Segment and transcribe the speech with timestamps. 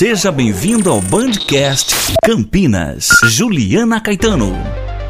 [0.00, 3.06] Seja bem-vindo ao Bandcast Campinas.
[3.24, 4.56] Juliana Caetano.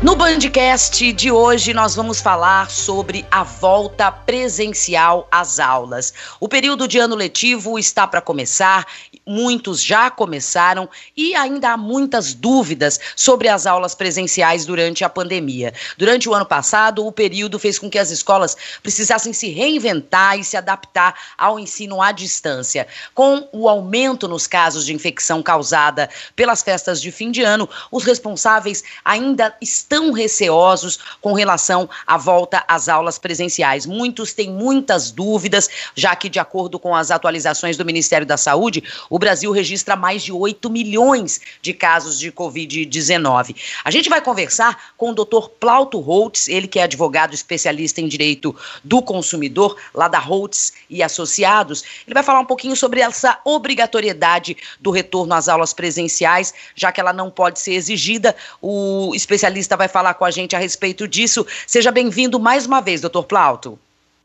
[0.02, 6.12] No Bandcast de hoje, nós vamos falar sobre a volta presencial às aulas.
[6.40, 8.84] O período de ano letivo está para começar,
[9.30, 15.72] muitos já começaram e ainda há muitas dúvidas sobre as aulas presenciais durante a pandemia.
[15.96, 20.42] Durante o ano passado, o período fez com que as escolas precisassem se reinventar e
[20.42, 22.88] se adaptar ao ensino à distância.
[23.14, 28.02] Com o aumento nos casos de infecção causada pelas festas de fim de ano, os
[28.02, 33.86] responsáveis ainda estão receosos com relação à volta às aulas presenciais.
[33.86, 38.82] Muitos têm muitas dúvidas, já que, de acordo com as atualizações do Ministério da Saúde,
[39.08, 43.54] o Brasil registra mais de 8 milhões de casos de Covid-19.
[43.84, 45.48] A gente vai conversar com o Dr.
[45.60, 51.02] Plauto Holtz, ele que é advogado especialista em direito do consumidor, lá da Holtz e
[51.02, 51.84] Associados.
[52.06, 57.00] Ele vai falar um pouquinho sobre essa obrigatoriedade do retorno às aulas presenciais, já que
[57.00, 58.34] ela não pode ser exigida.
[58.60, 61.46] O especialista vai falar com a gente a respeito disso.
[61.66, 63.78] Seja bem-vindo mais uma vez, doutor Plauto.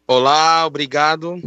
[0.07, 1.41] Olá, obrigado.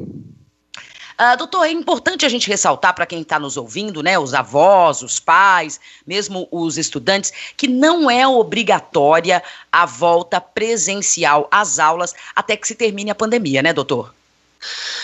[1.20, 5.02] Uh, doutor, é importante a gente ressaltar para quem está nos ouvindo, né, os avós,
[5.02, 12.56] os pais, mesmo os estudantes, que não é obrigatória a volta presencial às aulas até
[12.56, 14.14] que se termine a pandemia, né, doutor?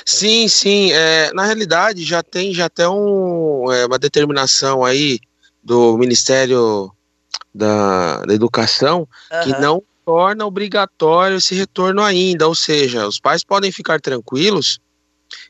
[0.07, 0.93] Sim, sim.
[0.93, 5.19] É, na realidade, já tem já tem um, é, uma determinação aí
[5.63, 6.93] do Ministério
[7.53, 9.41] da, da educação uhum.
[9.43, 14.79] que não torna obrigatório esse retorno ainda, ou seja, os pais podem ficar tranquilos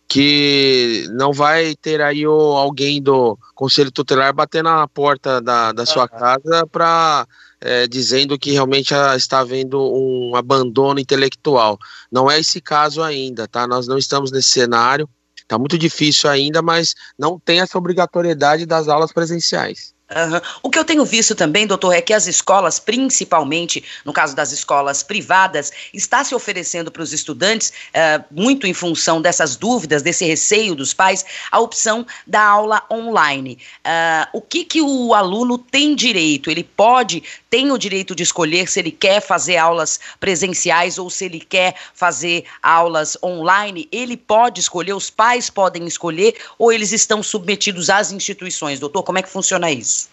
[0.08, 5.86] que não vai ter aí o, alguém do conselho tutelar bater na porta da, da
[5.86, 7.26] sua casa para
[7.60, 11.78] é, dizendo que realmente está havendo um abandono intelectual.
[12.12, 13.66] Não é esse caso ainda, tá?
[13.66, 15.08] Nós não estamos nesse cenário.
[15.34, 19.93] Está muito difícil ainda, mas não tem essa obrigatoriedade das aulas presenciais.
[20.14, 20.40] Uhum.
[20.62, 24.52] O que eu tenho visto também, doutor, é que as escolas, principalmente no caso das
[24.52, 30.24] escolas privadas, está se oferecendo para os estudantes, uh, muito em função dessas dúvidas, desse
[30.24, 33.58] receio dos pais, a opção da aula online.
[33.84, 36.48] Uh, o que, que o aluno tem direito?
[36.48, 41.24] Ele pode, tem o direito de escolher se ele quer fazer aulas presenciais ou se
[41.24, 43.88] ele quer fazer aulas online?
[43.90, 48.78] Ele pode escolher, os pais podem escolher ou eles estão submetidos às instituições?
[48.78, 50.03] Doutor, como é que funciona isso?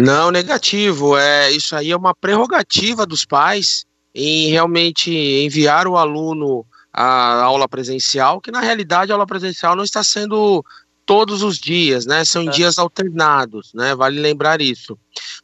[0.00, 1.16] Não, negativo.
[1.16, 3.84] É, isso aí é uma prerrogativa dos pais
[4.14, 9.84] em realmente enviar o aluno à aula presencial, que na realidade a aula presencial não
[9.84, 10.64] está sendo
[11.06, 12.24] todos os dias, né?
[12.24, 12.50] São é.
[12.50, 13.94] dias alternados, né?
[13.94, 14.98] Vale lembrar isso.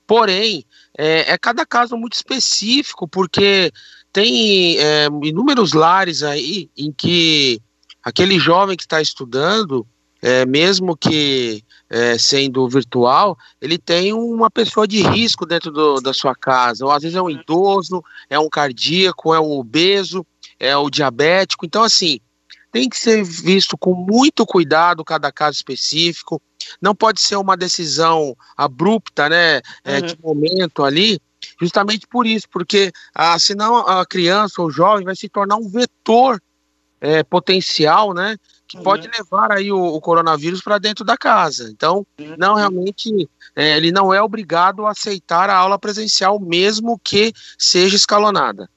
[0.07, 0.65] Porém,
[0.97, 3.73] é, é cada caso muito específico, porque
[4.13, 7.61] tem é, inúmeros lares aí em que
[8.03, 9.87] aquele jovem que está estudando,
[10.23, 16.13] é, mesmo que é, sendo virtual, ele tem uma pessoa de risco dentro do, da
[16.13, 16.85] sua casa.
[16.85, 20.27] Ou às vezes é um idoso, é um cardíaco, é um obeso,
[20.59, 21.65] é o diabético.
[21.65, 22.19] Então, assim,
[22.73, 26.43] tem que ser visto com muito cuidado cada caso específico.
[26.81, 30.07] Não pode ser uma decisão abrupta, né, é, uhum.
[30.07, 31.21] de momento ali,
[31.61, 35.69] justamente por isso, porque ah, senão a criança ou o jovem vai se tornar um
[35.69, 36.39] vetor
[37.01, 38.37] é, potencial, né,
[38.67, 41.71] que pode levar aí o, o coronavírus para dentro da casa.
[41.71, 42.07] Então,
[42.37, 47.97] não realmente, é, ele não é obrigado a aceitar a aula presencial, mesmo que seja
[47.97, 48.69] escalonada.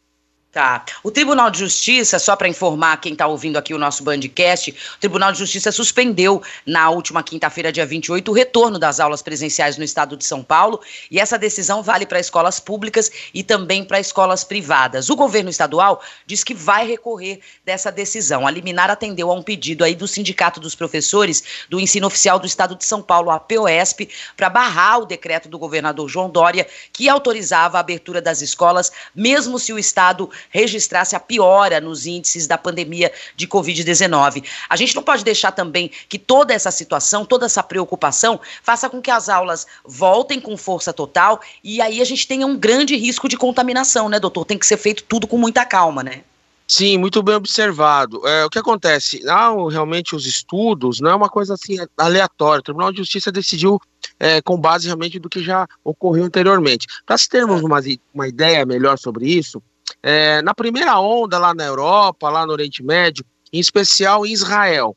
[0.52, 0.84] Tá.
[1.04, 5.00] O Tribunal de Justiça, só para informar quem está ouvindo aqui o nosso Bandcast, o
[5.00, 9.84] Tribunal de Justiça suspendeu na última quinta-feira, dia 28, o retorno das aulas presenciais no
[9.84, 14.44] estado de São Paulo, e essa decisão vale para escolas públicas e também para escolas
[14.44, 15.12] privadas.
[15.12, 18.48] O governo estadual diz que vai recorrer dessa decisão.
[18.48, 22.48] A liminar atendeu a um pedido aí do Sindicato dos Professores do Ensino Oficial do
[22.48, 27.08] Estado de São Paulo, a POSP, para barrar o decreto do governador João Dória, que
[27.08, 32.58] autorizava a abertura das escolas, mesmo se o Estado registrasse a piora nos índices da
[32.58, 34.44] pandemia de Covid-19.
[34.70, 39.02] A gente não pode deixar também que toda essa situação, toda essa preocupação, faça com
[39.02, 43.28] que as aulas voltem com força total e aí a gente tenha um grande risco
[43.28, 44.46] de contaminação, né, doutor?
[44.46, 46.24] Tem que ser feito tudo com muita calma, né?
[46.72, 48.26] Sim, muito bem observado.
[48.28, 49.28] É, o que acontece?
[49.28, 52.60] Ah, realmente os estudos não é uma coisa assim aleatória.
[52.60, 53.80] O Tribunal de Justiça decidiu
[54.20, 56.86] é, com base realmente do que já ocorreu anteriormente.
[57.08, 57.80] Para termos uma,
[58.14, 59.64] uma ideia melhor sobre isso,
[60.02, 64.96] é, na primeira onda lá na Europa, lá no Oriente Médio, em especial em Israel.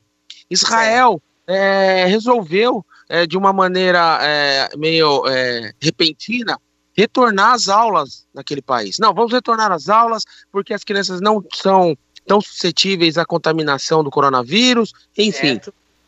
[0.49, 6.57] Israel é, resolveu, é, de uma maneira é, meio é, repentina,
[6.95, 8.97] retornar às aulas naquele país.
[8.99, 14.09] Não, vamos retornar às aulas porque as crianças não são tão suscetíveis à contaminação do
[14.09, 15.59] coronavírus, enfim.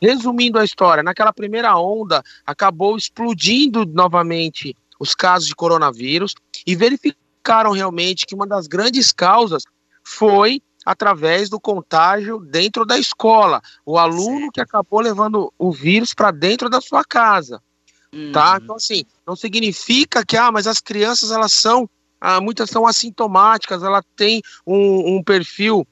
[0.02, 6.36] Resumindo a história, naquela primeira onda acabou explodindo novamente os casos de coronavírus
[6.66, 6.76] e
[7.46, 9.64] verificaram realmente que uma das grandes causas
[10.04, 14.52] foi através do contágio dentro da escola, o aluno certo.
[14.54, 17.58] que acabou levando o vírus para dentro da sua casa,
[18.12, 18.18] tá?
[18.18, 18.32] uhum.
[18.32, 18.60] tá?
[18.62, 21.90] Então assim, não significa que ah, mas as crianças elas são
[22.20, 25.88] ah, muitas são assintomáticas, ela tem um, um perfil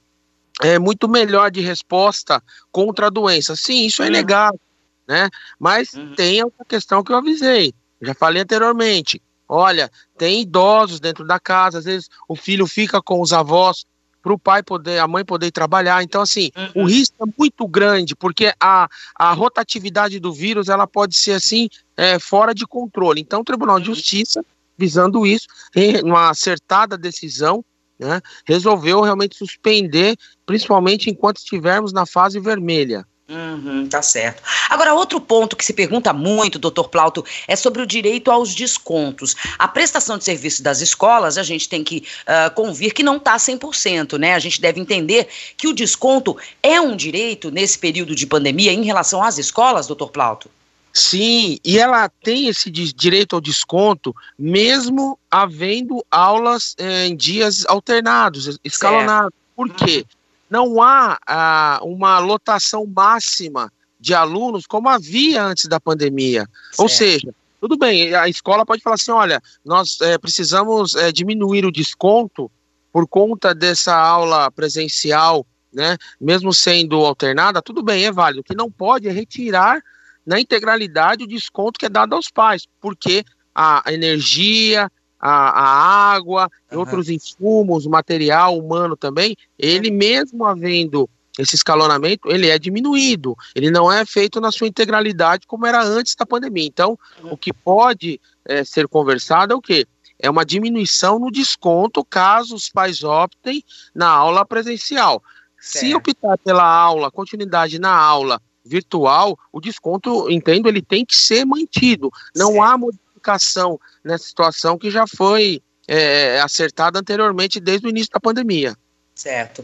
[0.61, 2.41] é, muito melhor de resposta
[2.71, 3.55] contra a doença.
[3.55, 4.59] Sim, isso é inegável,
[5.07, 5.29] né?
[5.59, 6.13] Mas uhum.
[6.15, 9.19] tem outra questão que eu avisei, já falei anteriormente.
[9.55, 13.85] Olha, tem idosos dentro da casa, às vezes o filho fica com os avós
[14.19, 16.01] para o pai poder, a mãe poder trabalhar.
[16.01, 16.83] Então, assim, uhum.
[16.83, 21.69] o risco é muito grande, porque a, a rotatividade do vírus ela pode ser assim
[21.95, 23.21] é, fora de controle.
[23.21, 23.95] Então, o Tribunal de uhum.
[23.95, 24.43] Justiça,
[24.75, 25.45] visando isso,
[25.75, 27.63] em uma acertada decisão,
[27.99, 30.15] né, resolveu realmente suspender,
[30.47, 33.05] principalmente enquanto estivermos na fase vermelha.
[33.29, 34.43] Uhum, tá certo.
[34.69, 39.35] Agora, outro ponto que se pergunta muito, doutor Plauto, é sobre o direito aos descontos.
[39.57, 43.37] A prestação de serviço das escolas, a gente tem que uh, convir que não está
[43.37, 44.33] 100%, né?
[44.33, 48.83] A gente deve entender que o desconto é um direito nesse período de pandemia em
[48.83, 50.49] relação às escolas, doutor Plauto?
[50.91, 58.59] Sim, e ela tem esse direito ao desconto, mesmo havendo aulas eh, em dias alternados,
[58.63, 59.33] escalonados.
[59.33, 59.55] Certo.
[59.55, 60.05] Por quê?
[60.53, 66.41] Não há ah, uma lotação máxima de alunos como havia antes da pandemia.
[66.41, 66.79] Certo.
[66.79, 71.65] Ou seja, tudo bem, a escola pode falar assim: olha, nós é, precisamos é, diminuir
[71.65, 72.51] o desconto
[72.91, 75.97] por conta dessa aula presencial, né?
[76.21, 78.41] Mesmo sendo alternada, tudo bem, é válido.
[78.41, 79.81] O que não pode é retirar
[80.23, 84.87] na integralidade o desconto que é dado aos pais, porque a energia,
[85.25, 86.79] a, a água, uhum.
[86.79, 91.09] outros insumos, material humano também, ele mesmo havendo
[91.39, 96.13] esse escalonamento, ele é diminuído, ele não é feito na sua integralidade como era antes
[96.13, 96.67] da pandemia.
[96.67, 97.31] Então, uhum.
[97.31, 99.87] o que pode é, ser conversado é o quê?
[100.19, 103.63] É uma diminuição no desconto caso os pais optem
[103.95, 105.23] na aula presencial.
[105.57, 105.85] Certo.
[105.85, 111.45] Se optar pela aula, continuidade na aula virtual, o desconto, entendo, ele tem que ser
[111.45, 112.11] mantido.
[112.35, 112.61] Não certo.
[112.61, 112.77] há
[113.23, 118.75] modificação nessa situação que já foi é, acertada anteriormente desde o início da pandemia.
[119.15, 119.63] Certo.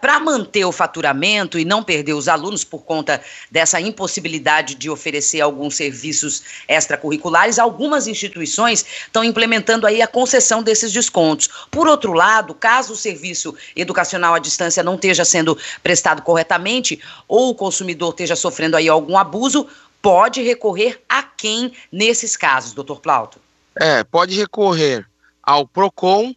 [0.00, 3.20] Para manter o faturamento e não perder os alunos por conta
[3.50, 10.92] dessa impossibilidade de oferecer alguns serviços extracurriculares, algumas instituições estão implementando aí a concessão desses
[10.92, 11.46] descontos.
[11.70, 16.98] Por outro lado, caso o serviço educacional à distância não esteja sendo prestado corretamente
[17.28, 19.68] ou o consumidor esteja sofrendo aí algum abuso,
[20.02, 23.38] pode recorrer a quem nesses casos, doutor Plauto?
[23.78, 25.06] É, pode recorrer
[25.42, 26.34] ao PROCON,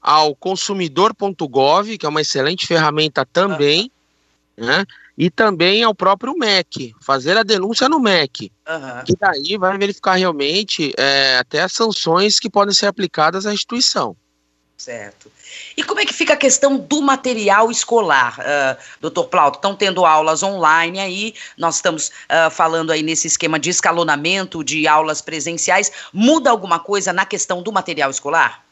[0.00, 3.90] ao consumidor.gov, que é uma excelente ferramenta também,
[4.56, 4.66] uhum.
[4.66, 4.84] né?
[5.16, 8.52] E também ao próprio MEC, fazer a denúncia no MEC.
[8.68, 9.04] Uhum.
[9.04, 14.16] Que daí vai verificar realmente é, até as sanções que podem ser aplicadas à instituição.
[14.78, 15.30] Certo.
[15.76, 19.58] E como é que fica a questão do material escolar, uh, doutor Plauto?
[19.58, 24.86] Estão tendo aulas online aí, nós estamos uh, falando aí nesse esquema de escalonamento de
[24.86, 25.90] aulas presenciais.
[26.12, 28.64] Muda alguma coisa na questão do material escolar?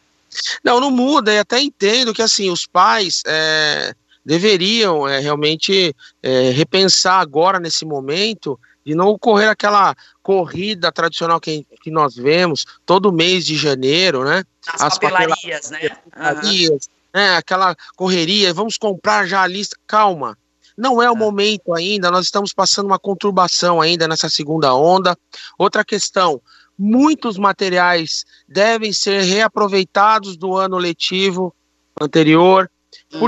[0.62, 3.93] Não, não muda, e até entendo que assim, os pais é,
[4.26, 11.64] deveriam é, realmente é, repensar agora, nesse momento, de não ocorrer aquela corrida tradicional que,
[11.81, 14.42] que nós vemos todo mês de janeiro, né?
[14.68, 15.88] As, As papelarias, né?
[15.88, 16.78] Papelarias, uhum.
[17.14, 17.37] né?
[17.37, 19.76] Aquela correria, vamos comprar já a lista.
[19.87, 20.37] Calma,
[20.76, 25.16] não é o momento ainda, nós estamos passando uma conturbação ainda nessa segunda onda.
[25.56, 26.42] Outra questão,
[26.76, 31.54] muitos materiais devem ser reaproveitados do ano letivo
[32.00, 32.68] anterior,
[33.12, 33.21] uhum.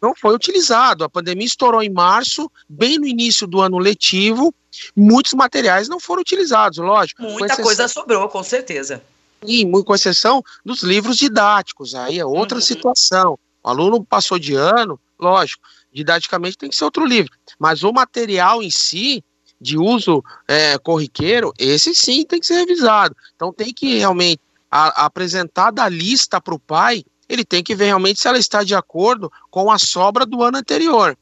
[0.00, 1.04] Não foi utilizado.
[1.04, 4.54] A pandemia estourou em março, bem no início do ano letivo,
[4.96, 7.22] muitos materiais não foram utilizados, lógico.
[7.22, 9.02] Muita exceção, coisa sobrou, com certeza.
[9.46, 12.62] E com exceção dos livros didáticos, aí é outra uhum.
[12.62, 13.38] situação.
[13.62, 15.62] O aluno passou de ano, lógico,
[15.92, 19.22] didaticamente tem que ser outro livro, mas o material em si,
[19.60, 23.16] de uso é, corriqueiro, esse sim tem que ser revisado.
[23.34, 24.40] Então tem que realmente
[24.70, 28.62] a, apresentar da lista para o pai, ele tem que ver realmente se ela está
[28.62, 31.16] de acordo com a sobra do ano anterior.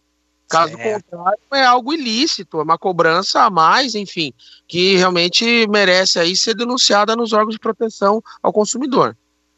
[0.48, 1.10] Caso certo.
[1.10, 4.32] contrário, é algo ilícito, é uma cobrança a mais, enfim,
[4.68, 9.16] que realmente merece aí ser denunciada nos órgãos de proteção ao consumidor.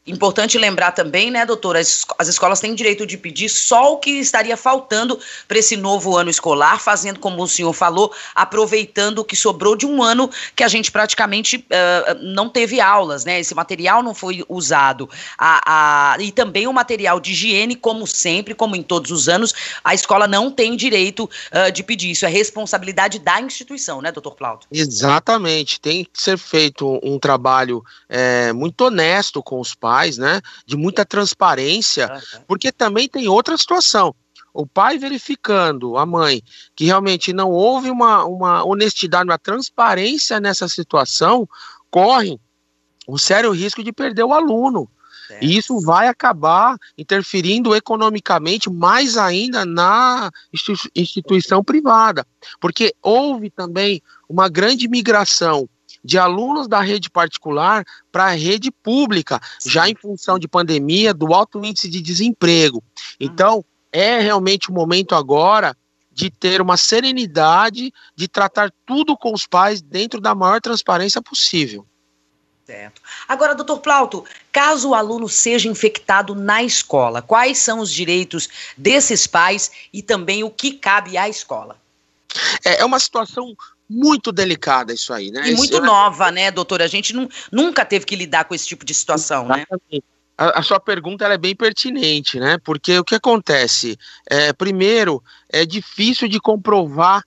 [0.09, 4.11] Importante lembrar também, né, doutora, as, as escolas têm direito de pedir só o que
[4.11, 9.35] estaria faltando para esse novo ano escolar, fazendo como o senhor falou, aproveitando o que
[9.35, 13.39] sobrou de um ano que a gente praticamente uh, não teve aulas, né?
[13.39, 15.07] Esse material não foi usado.
[15.37, 19.53] A, a, e também o material de higiene, como sempre, como em todos os anos,
[19.83, 22.09] a escola não tem direito uh, de pedir.
[22.09, 24.65] Isso é responsabilidade da instituição, né, doutor Plauto?
[24.71, 25.79] Exatamente.
[25.79, 30.41] Tem que ser feito um trabalho é, muito honesto com os pais pais, né?
[30.65, 32.09] De muita transparência,
[32.47, 34.15] porque também tem outra situação.
[34.53, 36.41] O pai verificando, a mãe,
[36.75, 41.47] que realmente não houve uma, uma honestidade, uma transparência nessa situação,
[41.91, 42.39] corre
[43.07, 44.89] um sério risco de perder o aluno.
[45.41, 50.31] E isso vai acabar interferindo economicamente mais ainda na
[50.95, 52.25] instituição privada,
[52.59, 55.69] porque houve também uma grande migração
[56.03, 59.69] de alunos da rede particular para a rede pública, Sim.
[59.69, 62.83] já em função de pandemia, do alto índice de desemprego.
[63.19, 65.75] Então, é realmente o momento agora
[66.11, 71.85] de ter uma serenidade, de tratar tudo com os pais dentro da maior transparência possível.
[72.65, 73.01] Certo.
[73.27, 79.25] Agora, doutor Plauto, caso o aluno seja infectado na escola, quais são os direitos desses
[79.25, 81.77] pais e também o que cabe à escola?
[82.63, 83.55] É, é uma situação
[83.89, 85.49] muito delicada isso aí, né?
[85.49, 86.83] E muito isso, nova, né, doutora?
[86.83, 89.65] A gente não, nunca teve que lidar com esse tipo de situação, né?
[89.67, 89.93] Exatamente.
[89.93, 89.99] né?
[90.37, 92.57] A, a, sua pergunta é bem pertinente, né?
[92.63, 93.97] Porque o que acontece?
[94.29, 97.23] É, primeiro, é difícil de comprovar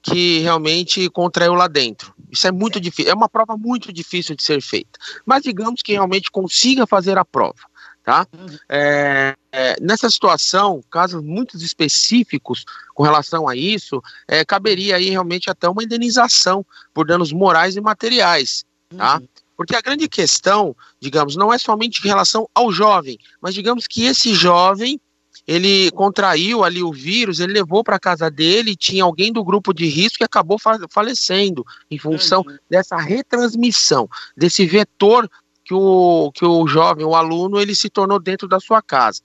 [0.00, 2.14] que realmente contraiu lá dentro.
[2.30, 4.98] Isso é muito difícil, é uma prova muito difícil de ser feita.
[5.26, 7.60] Mas digamos que realmente consiga fazer a prova.
[8.02, 8.26] Tá?
[8.34, 8.58] Uhum.
[8.68, 15.48] É, é, nessa situação, casos muito específicos com relação a isso, é, caberia aí realmente
[15.48, 18.64] até uma indenização por danos morais e materiais,
[18.96, 19.18] tá?
[19.18, 19.28] Uhum.
[19.56, 24.06] Porque a grande questão, digamos, não é somente em relação ao jovem, mas digamos que
[24.06, 25.00] esse jovem
[25.46, 29.86] ele contraiu ali o vírus, ele levou para casa dele, tinha alguém do grupo de
[29.86, 30.58] risco que acabou
[30.90, 32.56] falecendo em função uhum.
[32.68, 35.30] dessa retransmissão, desse vetor
[35.64, 39.20] que o, que o jovem, o aluno, ele se tornou dentro da sua casa.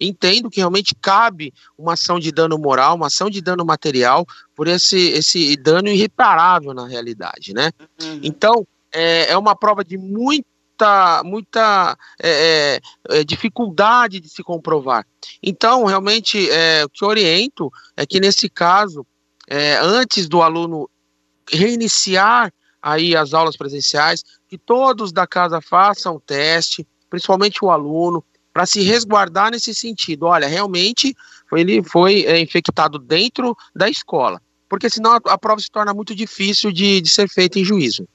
[0.00, 4.66] Entendo que realmente cabe uma ação de dano moral, uma ação de dano material, por
[4.66, 7.70] esse, esse dano irreparável na realidade, né?
[8.02, 8.20] Uhum.
[8.22, 15.06] Então, é, é uma prova de muita, muita é, é, é, dificuldade de se comprovar.
[15.42, 19.06] Então, realmente, é, o que oriento é que, nesse caso,
[19.48, 20.88] é, antes do aluno
[21.50, 28.22] reiniciar aí as aulas presenciais, que todos da casa façam o teste, principalmente o aluno,
[28.54, 30.26] para se resguardar nesse sentido.
[30.26, 31.14] Olha, realmente
[31.52, 36.14] ele foi é, infectado dentro da escola, porque senão a, a prova se torna muito
[36.14, 38.08] difícil de, de ser feita em juízo.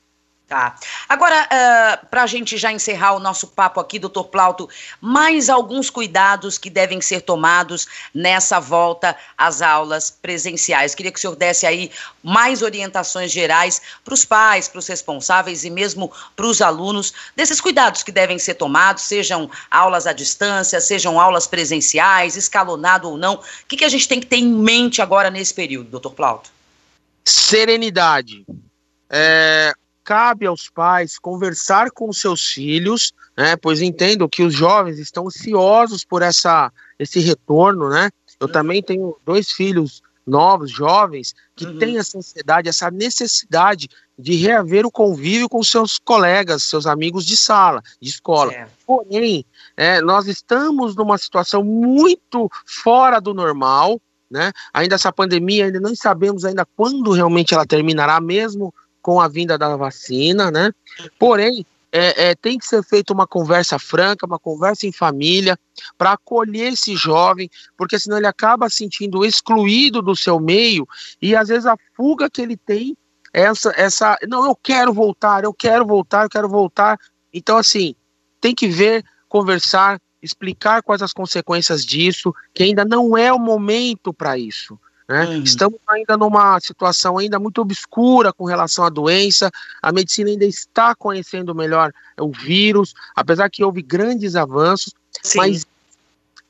[0.49, 0.75] Tá.
[1.07, 4.67] Agora, uh, para a gente já encerrar o nosso papo aqui, doutor Plauto,
[4.99, 10.95] mais alguns cuidados que devem ser tomados nessa volta às aulas presenciais.
[10.95, 11.91] Queria que o senhor desse aí
[12.23, 17.61] mais orientações gerais para os pais, para os responsáveis e mesmo para os alunos, desses
[17.61, 23.35] cuidados que devem ser tomados, sejam aulas à distância, sejam aulas presenciais, escalonado ou não.
[23.35, 26.49] O que, que a gente tem que ter em mente agora nesse período, doutor Plauto?
[27.23, 28.43] Serenidade.
[29.11, 29.73] É,
[30.09, 36.03] cabe aos pais conversar com seus filhos, né, pois entendo que os jovens estão ansiosos
[36.03, 38.09] por essa, esse retorno, né?
[38.39, 38.51] Eu uhum.
[38.51, 41.77] também tenho dois filhos novos, jovens, que uhum.
[41.77, 43.87] têm essa ansiedade, essa necessidade
[44.17, 48.51] de reaver o convívio com seus colegas, seus amigos de sala, de escola.
[48.87, 49.45] Porém,
[49.77, 54.51] é, nós estamos numa situação muito fora do normal, né?
[54.73, 58.73] Ainda essa pandemia, ainda não sabemos ainda quando realmente ela terminará, mesmo
[59.09, 60.71] com a vinda da vacina, né?
[61.17, 65.57] Porém, é, é, tem que ser feita uma conversa franca, uma conversa em família,
[65.97, 70.87] para acolher esse jovem, porque senão ele acaba sentindo excluído do seu meio
[71.19, 72.95] e às vezes a fuga que ele tem
[73.33, 76.99] essa essa não eu quero voltar, eu quero voltar, eu quero voltar.
[77.33, 77.95] Então assim,
[78.39, 84.13] tem que ver, conversar, explicar quais as consequências disso, que ainda não é o momento
[84.13, 84.79] para isso.
[85.09, 85.25] Né?
[85.25, 85.43] Uhum.
[85.43, 89.49] Estamos ainda numa situação ainda muito obscura com relação à doença.
[89.81, 95.39] A medicina ainda está conhecendo melhor o vírus, apesar que houve grandes avanços, Sim.
[95.39, 95.65] mas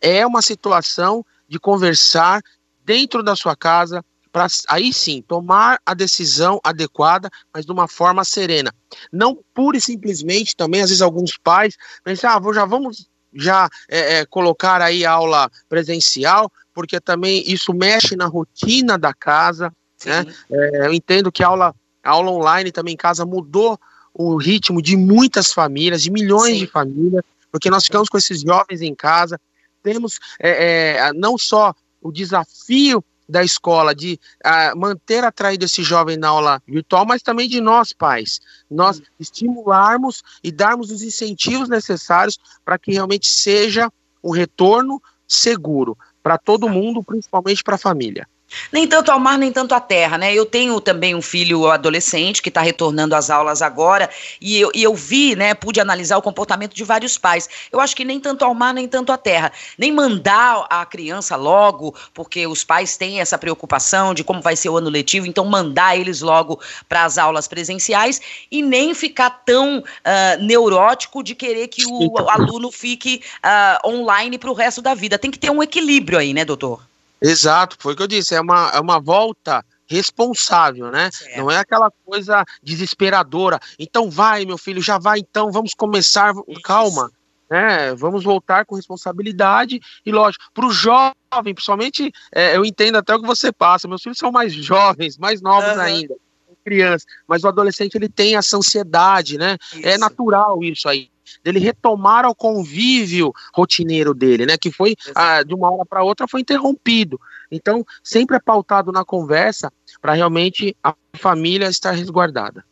[0.01, 2.42] é uma situação de conversar
[2.84, 8.24] dentro da sua casa para aí sim tomar a decisão adequada, mas de uma forma
[8.24, 8.72] serena.
[9.12, 14.20] Não pura e simplesmente também, às vezes alguns pais pensam, ah, já vamos já é,
[14.20, 19.69] é, colocar aí aula presencial, porque também isso mexe na rotina da casa.
[20.05, 20.25] Né?
[20.50, 23.77] É, eu entendo que a aula, a aula online também em casa mudou
[24.13, 26.59] o ritmo de muitas famílias, de milhões Sim.
[26.59, 27.21] de famílias,
[27.51, 29.38] porque nós ficamos com esses jovens em casa,
[29.83, 36.15] temos é, é, não só o desafio da escola de uh, manter atraído esse jovem
[36.15, 38.39] na aula virtual, mas também de nós pais,
[38.71, 39.05] nós uhum.
[39.19, 43.91] estimularmos e darmos os incentivos necessários para que realmente seja
[44.24, 48.27] um retorno seguro para todo mundo, principalmente para a família.
[48.72, 50.34] Nem tanto ao mar, nem tanto à terra, né?
[50.34, 54.10] Eu tenho também um filho adolescente que está retornando às aulas agora
[54.41, 55.53] e eu, e eu vi, né?
[55.53, 57.50] Pude analisar o comportamento de vários pais.
[57.72, 59.51] Eu acho que nem tanto ao mar, nem tanto à terra.
[59.77, 64.70] Nem mandar a criança logo, porque os pais têm essa preocupação de como vai ser
[64.70, 69.79] o ano letivo, então mandar eles logo para as aulas presenciais e nem ficar tão
[69.79, 74.94] uh, neurótico de querer que o, o aluno fique uh, online para o resto da
[74.94, 75.20] vida.
[75.20, 76.88] Tem que ter um equilíbrio aí, né, doutor?
[77.21, 81.09] Exato, foi o que eu disse, é uma, é uma volta responsável, né?
[81.11, 81.38] Certo.
[81.38, 83.59] Não é aquela coisa desesperadora.
[83.77, 86.31] Então vai, meu filho, já vai, então vamos começar.
[86.47, 86.61] Isso.
[86.61, 87.11] Calma,
[87.49, 87.93] né?
[87.95, 93.19] Vamos voltar com responsabilidade e lógico, para o jovem, principalmente, é, eu entendo até o
[93.19, 93.88] que você passa.
[93.88, 95.81] Meus filhos são mais jovens, mais novos uhum.
[95.81, 96.15] ainda,
[96.63, 99.57] crianças, mas o adolescente ele tem essa ansiedade, né?
[99.73, 99.88] É isso.
[99.88, 101.09] É natural isso aí
[101.43, 104.57] dele retomar o convívio rotineiro dele, né?
[104.57, 107.19] Que foi ah, de uma hora para outra foi interrompido.
[107.51, 109.71] Então, sempre é pautado na conversa
[110.01, 112.63] para realmente a família estar resguardada.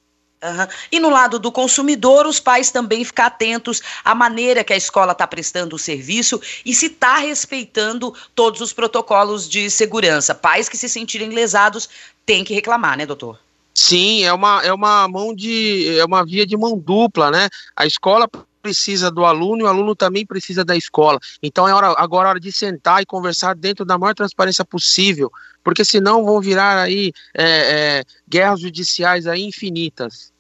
[0.44, 0.68] Uhum.
[0.92, 5.14] E no lado do consumidor, os pais também ficar atentos à maneira que a escola
[5.14, 10.36] está prestando o serviço e se está respeitando todos os protocolos de segurança.
[10.36, 11.90] Pais que se sentirem lesados
[12.24, 13.40] têm que reclamar, né, doutor?
[13.80, 16.00] Sim, é uma, é uma mão de.
[16.00, 17.48] é uma via de mão dupla, né?
[17.76, 18.28] A escola
[18.60, 21.20] precisa do aluno e o aluno também precisa da escola.
[21.44, 25.32] Então é hora, agora é hora de sentar e conversar dentro da maior transparência possível,
[25.64, 30.34] porque senão vão virar aí é, é, guerras judiciais aí infinitas.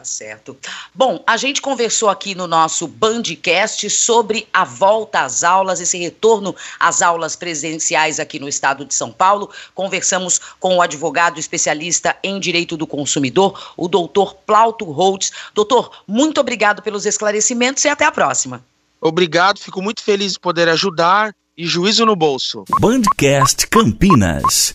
[0.00, 0.56] Tá certo.
[0.94, 6.56] Bom, a gente conversou aqui no nosso Bandcast sobre a volta às aulas, esse retorno
[6.78, 9.50] às aulas presenciais aqui no estado de São Paulo.
[9.74, 15.32] Conversamos com o advogado especialista em direito do consumidor, o doutor Plauto Holtz.
[15.52, 18.64] Doutor, muito obrigado pelos esclarecimentos e até a próxima.
[19.02, 22.64] Obrigado, fico muito feliz de poder ajudar e juízo no bolso.
[22.80, 24.72] Bandcast Campinas.